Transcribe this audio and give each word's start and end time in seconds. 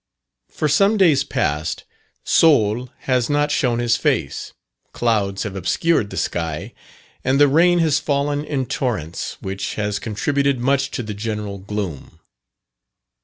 For 0.49 0.67
some 0.67 0.97
days 0.97 1.23
past, 1.23 1.83
Sol 2.23 2.89
has 3.01 3.29
not 3.29 3.51
shown 3.51 3.77
his 3.77 3.97
face, 3.97 4.51
clouds 4.93 5.43
have 5.43 5.55
obscured 5.55 6.09
the 6.09 6.17
sky, 6.17 6.73
and 7.23 7.39
the 7.39 7.47
rain 7.47 7.77
has 7.77 7.99
fallen 7.99 8.43
in 8.43 8.65
torrents, 8.65 9.37
which 9.41 9.75
has 9.75 9.99
contributed 9.99 10.59
much 10.59 10.89
to 10.97 11.03
the 11.03 11.13
general 11.13 11.59
gloom. 11.59 12.19